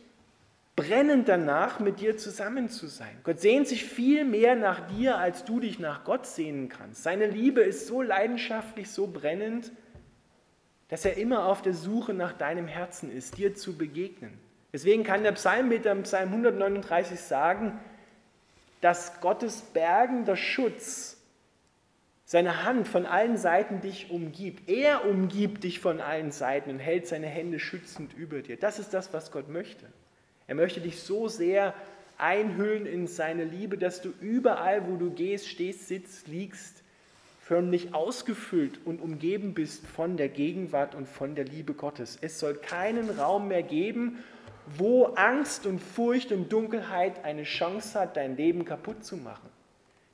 brennend 0.75 1.29
danach, 1.29 1.79
mit 1.79 1.99
dir 1.99 2.17
zusammen 2.17 2.69
zu 2.69 2.87
sein. 2.87 3.15
Gott 3.23 3.39
sehnt 3.39 3.67
sich 3.67 3.85
viel 3.85 4.25
mehr 4.25 4.55
nach 4.55 4.87
dir, 4.87 5.17
als 5.17 5.45
du 5.45 5.59
dich 5.59 5.79
nach 5.79 6.03
Gott 6.03 6.25
sehnen 6.25 6.69
kannst. 6.69 7.03
Seine 7.03 7.27
Liebe 7.27 7.61
ist 7.61 7.87
so 7.87 8.01
leidenschaftlich, 8.01 8.89
so 8.89 9.07
brennend, 9.07 9.71
dass 10.89 11.05
er 11.05 11.17
immer 11.17 11.45
auf 11.45 11.61
der 11.61 11.73
Suche 11.73 12.13
nach 12.13 12.33
deinem 12.33 12.67
Herzen 12.67 13.11
ist, 13.11 13.37
dir 13.37 13.55
zu 13.55 13.77
begegnen. 13.77 14.37
Deswegen 14.71 15.03
kann 15.03 15.23
der 15.23 15.33
Psalmbeter 15.33 15.91
im 15.91 16.03
Psalm 16.03 16.29
139 16.29 17.19
sagen, 17.19 17.79
dass 18.81 19.21
Gottes 19.21 19.61
bergender 19.61 20.35
Schutz 20.35 21.17
seine 22.25 22.63
Hand 22.63 22.87
von 22.87 23.05
allen 23.05 23.37
Seiten 23.37 23.81
dich 23.81 24.09
umgibt. 24.09 24.67
Er 24.67 25.05
umgibt 25.05 25.63
dich 25.63 25.79
von 25.79 26.01
allen 26.01 26.31
Seiten 26.31 26.71
und 26.71 26.79
hält 26.79 27.05
seine 27.05 27.27
Hände 27.27 27.59
schützend 27.59 28.13
über 28.13 28.41
dir. 28.41 28.57
Das 28.57 28.79
ist 28.79 28.93
das, 28.93 29.13
was 29.13 29.31
Gott 29.31 29.49
möchte. 29.49 29.85
Er 30.47 30.55
möchte 30.55 30.81
dich 30.81 31.01
so 31.01 31.27
sehr 31.27 31.73
einhüllen 32.17 32.85
in 32.85 33.07
seine 33.07 33.43
Liebe, 33.43 33.77
dass 33.77 34.01
du 34.01 34.13
überall, 34.21 34.87
wo 34.87 34.97
du 34.97 35.11
gehst, 35.11 35.47
stehst, 35.47 35.87
sitzt, 35.87 36.27
liegst, 36.27 36.83
förmlich 37.41 37.93
ausgefüllt 37.93 38.79
und 38.85 39.01
umgeben 39.01 39.53
bist 39.53 39.85
von 39.85 40.15
der 40.15 40.29
Gegenwart 40.29 40.95
und 40.95 41.07
von 41.07 41.35
der 41.35 41.45
Liebe 41.45 41.73
Gottes. 41.73 42.17
Es 42.21 42.39
soll 42.39 42.55
keinen 42.55 43.09
Raum 43.09 43.49
mehr 43.49 43.63
geben, 43.63 44.23
wo 44.77 45.05
Angst 45.15 45.65
und 45.65 45.79
Furcht 45.79 46.31
und 46.31 46.51
Dunkelheit 46.53 47.25
eine 47.25 47.43
Chance 47.43 47.99
hat, 47.99 48.15
dein 48.15 48.37
Leben 48.37 48.63
kaputt 48.63 49.03
zu 49.03 49.17
machen. 49.17 49.49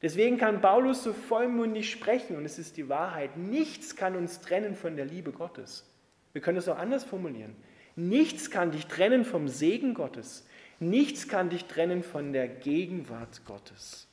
Deswegen 0.01 0.37
kann 0.37 0.61
Paulus 0.61 1.03
so 1.03 1.13
vollmundig 1.13 1.91
sprechen 1.91 2.37
und 2.37 2.45
es 2.45 2.57
ist 2.57 2.77
die 2.77 2.89
Wahrheit. 2.89 3.37
Nichts 3.37 3.95
kann 3.95 4.15
uns 4.15 4.39
trennen 4.39 4.75
von 4.75 4.95
der 4.95 5.05
Liebe 5.05 5.31
Gottes. 5.31 5.85
Wir 6.31 6.41
können 6.41 6.57
es 6.57 6.69
auch 6.69 6.77
anders 6.77 7.03
formulieren. 7.03 7.55
Nichts 7.99 8.49
kann 8.49 8.71
dich 8.71 8.85
trennen 8.85 9.25
vom 9.25 9.49
Segen 9.49 9.93
Gottes. 9.93 10.45
Nichts 10.79 11.27
kann 11.27 11.49
dich 11.49 11.65
trennen 11.65 12.01
von 12.01 12.31
der 12.31 12.47
Gegenwart 12.47 13.41
Gottes. 13.43 14.07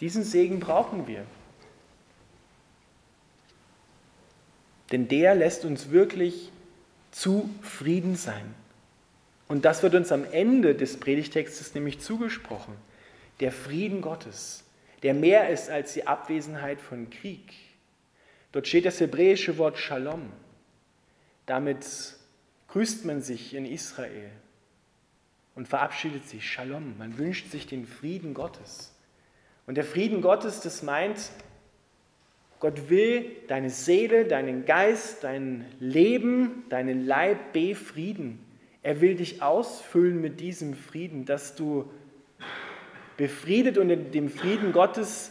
Diesen 0.00 0.24
Segen 0.24 0.60
brauchen 0.60 1.06
wir. 1.06 1.24
Denn 4.92 5.08
der 5.08 5.34
lässt 5.36 5.64
uns 5.64 5.90
wirklich 5.90 6.52
zufrieden 7.12 8.14
sein. 8.14 8.54
Und 9.48 9.64
das 9.64 9.82
wird 9.82 9.94
uns 9.94 10.12
am 10.12 10.26
Ende 10.30 10.74
des 10.74 11.00
Predigtextes 11.00 11.74
nämlich 11.74 11.98
zugesprochen. 11.98 12.74
Der 13.40 13.52
Frieden 13.52 14.02
Gottes, 14.02 14.64
der 15.02 15.14
mehr 15.14 15.48
ist 15.48 15.70
als 15.70 15.94
die 15.94 16.06
Abwesenheit 16.06 16.78
von 16.82 17.08
Krieg. 17.08 17.54
Dort 18.52 18.68
steht 18.68 18.84
das 18.84 19.00
hebräische 19.00 19.56
Wort 19.56 19.78
Shalom. 19.78 20.30
Damit 21.46 22.17
grüßt 22.68 23.04
man 23.04 23.22
sich 23.22 23.54
in 23.54 23.64
Israel 23.64 24.30
und 25.54 25.68
verabschiedet 25.68 26.28
sich. 26.28 26.48
Shalom. 26.48 26.96
Man 26.98 27.18
wünscht 27.18 27.50
sich 27.50 27.66
den 27.66 27.86
Frieden 27.86 28.34
Gottes. 28.34 28.94
Und 29.66 29.76
der 29.76 29.84
Frieden 29.84 30.22
Gottes, 30.22 30.60
das 30.60 30.82
meint, 30.82 31.30
Gott 32.60 32.90
will 32.90 33.36
deine 33.46 33.70
Seele, 33.70 34.24
deinen 34.24 34.64
Geist, 34.64 35.24
dein 35.24 35.64
Leben, 35.78 36.64
deinen 36.70 37.06
Leib 37.06 37.52
befrieden. 37.52 38.40
Er 38.82 39.00
will 39.00 39.14
dich 39.14 39.42
ausfüllen 39.42 40.20
mit 40.20 40.40
diesem 40.40 40.74
Frieden, 40.74 41.24
dass 41.24 41.54
du 41.54 41.90
befriedet 43.16 43.78
und 43.78 43.90
in 43.90 44.10
dem 44.12 44.28
Frieden 44.28 44.72
Gottes 44.72 45.30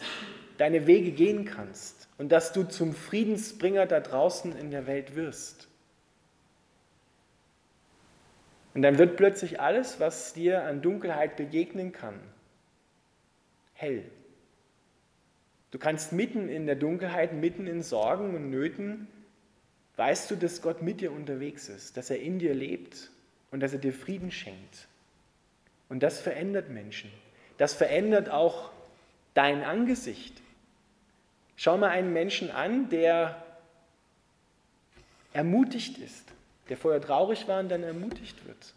deine 0.57 0.87
Wege 0.87 1.11
gehen 1.11 1.45
kannst 1.45 2.07
und 2.17 2.31
dass 2.31 2.53
du 2.53 2.63
zum 2.63 2.93
Friedensbringer 2.93 3.85
da 3.85 3.99
draußen 3.99 4.55
in 4.57 4.71
der 4.71 4.87
Welt 4.87 5.15
wirst. 5.15 5.67
Und 8.77 8.83
dann 8.83 8.99
wird 8.99 9.17
plötzlich 9.17 9.59
alles, 9.59 9.99
was 9.99 10.33
dir 10.33 10.65
an 10.65 10.83
Dunkelheit 10.83 11.35
begegnen 11.35 11.93
kann, 11.93 12.13
hell. 13.73 14.03
Du 15.71 15.79
kannst 15.79 16.13
mitten 16.13 16.47
in 16.47 16.67
der 16.67 16.75
Dunkelheit, 16.75 17.33
mitten 17.33 17.65
in 17.65 17.81
Sorgen 17.81 18.35
und 18.35 18.51
Nöten, 18.51 19.07
weißt 19.95 20.29
du, 20.29 20.35
dass 20.35 20.61
Gott 20.61 20.83
mit 20.83 21.01
dir 21.01 21.11
unterwegs 21.11 21.69
ist, 21.69 21.97
dass 21.97 22.11
er 22.11 22.19
in 22.19 22.37
dir 22.37 22.53
lebt 22.53 23.09
und 23.49 23.61
dass 23.61 23.73
er 23.73 23.79
dir 23.79 23.93
Frieden 23.93 24.29
schenkt. 24.29 24.87
Und 25.89 26.03
das 26.03 26.19
verändert 26.19 26.69
Menschen. 26.69 27.11
Das 27.57 27.73
verändert 27.73 28.29
auch 28.29 28.69
dein 29.33 29.63
Angesicht. 29.63 30.39
Schau 31.55 31.79
mal 31.79 31.89
einen 31.89 32.13
Menschen 32.13 32.51
an, 32.51 32.89
der 32.89 33.43
ermutigt 35.33 35.97
ist, 35.97 36.31
der 36.69 36.77
vorher 36.77 37.01
traurig 37.01 37.47
war 37.47 37.59
und 37.59 37.69
dann 37.69 37.83
ermutigt 37.83 38.45
wird. 38.45 38.73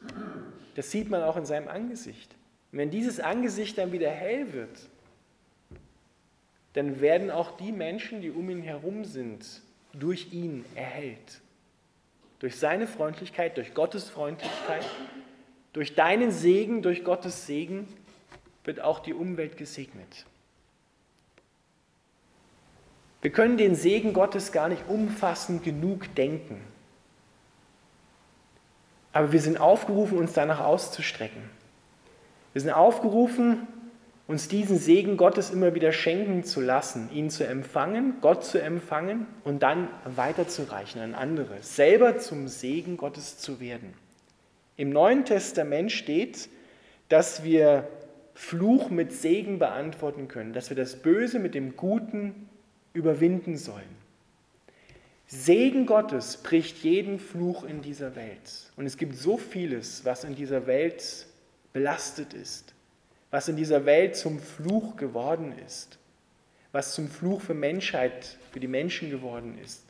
Das 0.74 0.90
sieht 0.90 1.10
man 1.10 1.22
auch 1.22 1.36
in 1.36 1.44
seinem 1.44 1.68
Angesicht. 1.68 2.34
Und 2.72 2.78
wenn 2.78 2.90
dieses 2.90 3.20
Angesicht 3.20 3.78
dann 3.78 3.92
wieder 3.92 4.10
hell 4.10 4.52
wird, 4.52 4.78
dann 6.74 7.00
werden 7.00 7.30
auch 7.30 7.56
die 7.56 7.72
Menschen, 7.72 8.20
die 8.20 8.30
um 8.30 8.48
ihn 8.48 8.62
herum 8.62 9.04
sind, 9.04 9.44
durch 9.92 10.32
ihn 10.32 10.64
erhellt. 10.74 11.40
Durch 12.38 12.56
seine 12.56 12.86
Freundlichkeit, 12.86 13.56
durch 13.56 13.74
Gottes 13.74 14.08
Freundlichkeit, 14.08 14.84
durch 15.72 15.94
deinen 15.94 16.30
Segen, 16.30 16.82
durch 16.82 17.04
Gottes 17.04 17.46
Segen 17.46 17.88
wird 18.64 18.80
auch 18.80 19.00
die 19.00 19.14
Umwelt 19.14 19.56
gesegnet. 19.56 20.26
Wir 23.22 23.30
können 23.30 23.58
den 23.58 23.74
Segen 23.74 24.12
Gottes 24.12 24.52
gar 24.52 24.68
nicht 24.68 24.88
umfassend 24.88 25.62
genug 25.62 26.14
denken. 26.14 26.60
Aber 29.12 29.32
wir 29.32 29.40
sind 29.40 29.60
aufgerufen, 29.60 30.18
uns 30.18 30.32
danach 30.32 30.60
auszustrecken. 30.60 31.42
Wir 32.52 32.62
sind 32.62 32.70
aufgerufen, 32.70 33.66
uns 34.26 34.46
diesen 34.46 34.78
Segen 34.78 35.16
Gottes 35.16 35.50
immer 35.50 35.74
wieder 35.74 35.92
schenken 35.92 36.44
zu 36.44 36.60
lassen, 36.60 37.10
ihn 37.12 37.30
zu 37.30 37.44
empfangen, 37.44 38.14
Gott 38.20 38.44
zu 38.44 38.62
empfangen 38.62 39.26
und 39.42 39.62
dann 39.62 39.88
weiterzureichen 40.04 41.00
an 41.00 41.14
andere, 41.14 41.56
selber 41.62 42.18
zum 42.18 42.46
Segen 42.46 42.96
Gottes 42.96 43.38
zu 43.38 43.58
werden. 43.58 43.92
Im 44.76 44.90
Neuen 44.90 45.24
Testament 45.24 45.90
steht, 45.90 46.48
dass 47.08 47.42
wir 47.42 47.88
Fluch 48.34 48.88
mit 48.88 49.12
Segen 49.12 49.58
beantworten 49.58 50.28
können, 50.28 50.52
dass 50.52 50.70
wir 50.70 50.76
das 50.76 50.96
Böse 50.96 51.40
mit 51.40 51.54
dem 51.54 51.76
Guten 51.76 52.48
überwinden 52.92 53.56
sollen. 53.56 53.99
Segen 55.32 55.86
Gottes 55.86 56.38
bricht 56.38 56.78
jeden 56.78 57.18
Fluch 57.18 57.64
in 57.64 57.82
dieser 57.82 58.16
Welt. 58.16 58.72
Und 58.76 58.86
es 58.86 58.96
gibt 58.96 59.16
so 59.16 59.36
vieles, 59.36 60.04
was 60.04 60.24
in 60.24 60.34
dieser 60.34 60.66
Welt 60.66 61.26
belastet 61.72 62.34
ist 62.34 62.74
was 63.30 63.48
in 63.48 63.56
dieser 63.56 63.86
Welt 63.86 64.16
zum 64.16 64.38
Fluch 64.40 64.96
geworden 64.96 65.54
ist, 65.66 65.98
was 66.72 66.94
zum 66.94 67.08
Fluch 67.08 67.40
für 67.40 67.54
Menschheit, 67.54 68.36
für 68.50 68.60
die 68.60 68.68
Menschen 68.68 69.10
geworden 69.10 69.58
ist. 69.62 69.84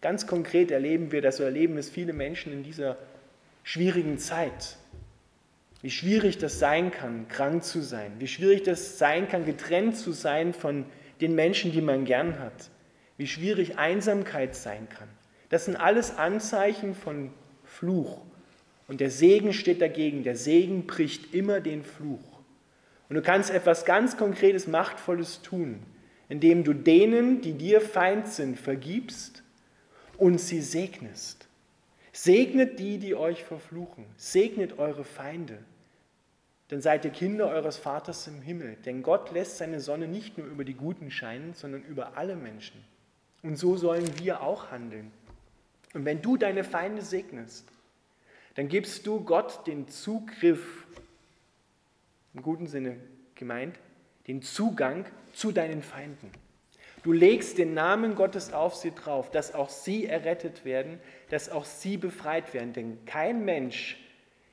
Ganz 0.00 0.26
konkret 0.26 0.70
erleben 0.70 1.12
wir 1.12 1.22
das, 1.22 1.36
so 1.36 1.44
erleben 1.44 1.78
es 1.78 1.88
viele 1.88 2.12
Menschen 2.12 2.52
in 2.52 2.64
dieser 2.64 2.98
schwierigen 3.62 4.18
Zeit. 4.18 4.76
Wie 5.80 5.90
schwierig 5.90 6.38
das 6.38 6.58
sein 6.58 6.90
kann, 6.90 7.28
krank 7.28 7.64
zu 7.64 7.80
sein, 7.80 8.12
wie 8.18 8.28
schwierig 8.28 8.64
das 8.64 8.98
sein 8.98 9.28
kann, 9.28 9.44
getrennt 9.44 9.96
zu 9.96 10.12
sein 10.12 10.54
von 10.54 10.84
den 11.20 11.34
Menschen, 11.34 11.70
die 11.70 11.80
man 11.80 12.04
gern 12.04 12.40
hat, 12.40 12.70
wie 13.22 13.28
schwierig 13.28 13.78
Einsamkeit 13.78 14.56
sein 14.56 14.88
kann. 14.88 15.06
Das 15.48 15.66
sind 15.66 15.76
alles 15.76 16.18
Anzeichen 16.18 16.96
von 16.96 17.30
Fluch. 17.62 18.20
Und 18.88 19.00
der 19.00 19.10
Segen 19.10 19.52
steht 19.52 19.80
dagegen. 19.80 20.24
Der 20.24 20.34
Segen 20.34 20.88
bricht 20.88 21.32
immer 21.32 21.60
den 21.60 21.84
Fluch. 21.84 22.18
Und 23.08 23.14
du 23.14 23.22
kannst 23.22 23.50
etwas 23.50 23.84
ganz 23.84 24.16
Konkretes, 24.16 24.66
Machtvolles 24.66 25.40
tun, 25.40 25.84
indem 26.28 26.64
du 26.64 26.72
denen, 26.72 27.42
die 27.42 27.52
dir 27.52 27.80
Feind 27.80 28.26
sind, 28.26 28.58
vergibst 28.58 29.44
und 30.18 30.40
sie 30.40 30.60
segnest. 30.60 31.46
Segnet 32.12 32.80
die, 32.80 32.98
die 32.98 33.14
euch 33.14 33.44
verfluchen. 33.44 34.04
Segnet 34.16 34.80
eure 34.80 35.04
Feinde. 35.04 35.58
Dann 36.70 36.80
seid 36.80 37.04
ihr 37.04 37.12
Kinder 37.12 37.46
eures 37.46 37.76
Vaters 37.76 38.26
im 38.26 38.42
Himmel. 38.42 38.78
Denn 38.84 39.04
Gott 39.04 39.30
lässt 39.30 39.58
seine 39.58 39.78
Sonne 39.78 40.08
nicht 40.08 40.38
nur 40.38 40.48
über 40.48 40.64
die 40.64 40.74
Guten 40.74 41.12
scheinen, 41.12 41.54
sondern 41.54 41.84
über 41.84 42.16
alle 42.16 42.34
Menschen. 42.34 42.82
Und 43.42 43.56
so 43.56 43.76
sollen 43.76 44.18
wir 44.18 44.42
auch 44.42 44.70
handeln. 44.70 45.10
Und 45.94 46.04
wenn 46.04 46.22
du 46.22 46.36
deine 46.36 46.64
Feinde 46.64 47.02
segnest, 47.02 47.66
dann 48.54 48.68
gibst 48.68 49.06
du 49.06 49.20
Gott 49.24 49.66
den 49.66 49.88
Zugriff 49.88 50.86
im 52.34 52.42
guten 52.42 52.66
Sinne 52.66 52.96
gemeint, 53.34 53.78
den 54.26 54.42
Zugang 54.42 55.04
zu 55.32 55.52
deinen 55.52 55.82
Feinden. 55.82 56.30
Du 57.02 57.10
legst 57.10 57.58
den 57.58 57.74
Namen 57.74 58.14
Gottes 58.14 58.52
auf 58.52 58.76
sie 58.76 58.92
drauf, 58.92 59.30
dass 59.30 59.54
auch 59.54 59.70
sie 59.70 60.06
errettet 60.06 60.64
werden, 60.64 61.00
dass 61.30 61.50
auch 61.50 61.64
sie 61.64 61.96
befreit 61.96 62.54
werden. 62.54 62.72
Denn 62.72 63.04
kein 63.06 63.44
Mensch 63.44 63.98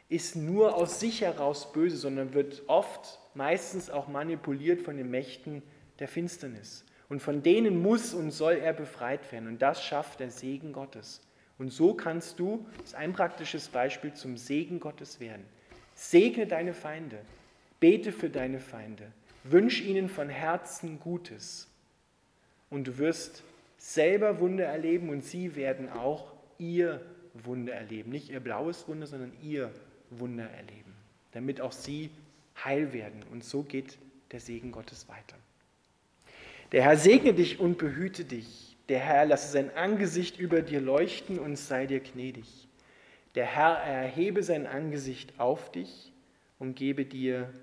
ist 0.10 0.36
nur 0.36 0.76
aus 0.76 1.00
sich 1.00 1.22
heraus 1.22 1.72
böse, 1.72 1.98
sondern 1.98 2.34
wird 2.34 2.64
oft, 2.68 3.20
meistens 3.36 3.92
auch 3.92 4.08
manipuliert 4.08 4.82
von 4.82 4.98
den 4.98 5.12
Mächten 5.12 5.62
der 6.00 6.08
Finsternis. 6.08 6.84
Und 7.10 7.22
von 7.22 7.42
denen 7.42 7.82
muss 7.82 8.14
und 8.14 8.32
soll 8.32 8.54
er 8.54 8.74
befreit 8.74 9.32
werden. 9.32 9.48
Und 9.48 9.62
das 9.62 9.84
schafft 9.84 10.20
der 10.20 10.30
Segen 10.30 10.74
Gottes. 10.74 11.22
Und 11.58 11.74
so 11.74 11.94
kannst 11.94 12.40
du, 12.40 12.66
das 12.78 12.92
ist 12.92 12.96
ein 12.96 13.14
praktisches 13.14 13.68
Beispiel, 13.68 14.14
zum 14.14 14.38
Segen 14.38 14.80
Gottes 14.80 15.20
werden. 15.20 15.44
Segne 15.96 16.48
deine 16.48 16.74
Feinde, 16.74 17.20
Bete 17.80 18.12
für 18.12 18.30
deine 18.30 18.60
Feinde. 18.60 19.12
Wünsch 19.44 19.82
ihnen 19.82 20.08
von 20.08 20.30
Herzen 20.30 21.00
Gutes. 21.00 21.68
Und 22.70 22.88
du 22.88 22.98
wirst 22.98 23.44
selber 23.78 24.40
Wunder 24.40 24.66
erleben 24.66 25.10
und 25.10 25.24
sie 25.24 25.56
werden 25.56 25.90
auch 25.90 26.32
ihr 26.58 27.02
Wunder 27.34 27.74
erleben. 27.74 28.12
Nicht 28.12 28.30
ihr 28.30 28.40
blaues 28.40 28.88
Wunder, 28.88 29.08
sondern 29.08 29.32
ihr 29.42 29.72
Wunder 30.12 30.50
erleben. 30.50 30.94
Damit 31.32 31.62
auch 31.62 31.72
sie 31.72 32.12
heil 32.64 32.94
werden. 32.94 33.24
Und 33.32 33.44
so 33.44 33.64
geht 33.64 33.98
der 34.32 34.40
Segen 34.40 34.72
Gottes 34.72 35.08
weiter. 35.08 35.36
Der 36.72 36.84
Herr 36.84 36.98
segne 36.98 37.34
dich 37.34 37.60
und 37.60 37.78
behüte 37.78 38.26
dich. 38.26 38.78
Der 38.90 39.00
Herr 39.00 39.26
lasse 39.26 39.52
sein 39.52 39.76
Angesicht 39.76 40.40
über 40.40 40.62
dir 40.62 40.82
leuchten 40.82 41.40
und 41.40 41.56
sei 41.56 41.86
dir 41.86 42.00
gnädig. 42.00 42.68
Der 43.36 43.46
Herr 43.46 43.76
erhebe 43.78 44.44
sein 44.44 44.68
Angesicht 44.68 45.40
auf 45.40 45.72
dich 45.72 46.12
und 46.58 46.76
gebe 46.76 47.06
dir 47.06 47.54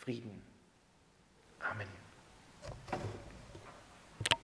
Frieden. 0.00 0.42
Amen. 1.60 1.86